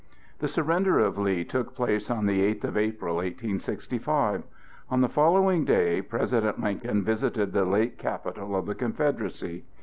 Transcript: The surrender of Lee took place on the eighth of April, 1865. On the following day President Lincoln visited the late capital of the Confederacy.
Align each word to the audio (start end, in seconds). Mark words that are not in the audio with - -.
The 0.39 0.47
surrender 0.47 0.97
of 0.97 1.19
Lee 1.19 1.43
took 1.45 1.75
place 1.75 2.09
on 2.09 2.25
the 2.25 2.41
eighth 2.41 2.63
of 2.63 2.75
April, 2.75 3.17
1865. 3.17 4.41
On 4.89 5.01
the 5.01 5.07
following 5.07 5.63
day 5.63 6.01
President 6.01 6.59
Lincoln 6.59 7.03
visited 7.03 7.53
the 7.53 7.65
late 7.65 7.99
capital 7.99 8.55
of 8.55 8.65
the 8.65 8.73
Confederacy. 8.73 9.63